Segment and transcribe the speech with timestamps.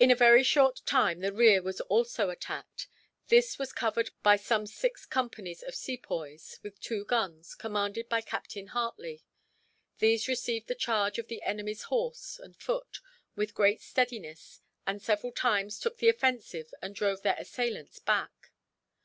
[0.00, 2.88] In a very short time the rear was also attacked.
[3.28, 8.66] This was covered by some six companies of Sepoys, with two guns, commanded by Captain
[8.66, 9.22] Hartley.
[10.00, 12.98] These received the charge of the enemy's horse and foot
[13.36, 18.50] with great steadiness and, several times, took the offensive and drove their assailants back.